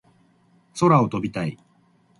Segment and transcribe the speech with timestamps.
[0.79, 1.59] 空を飛びたい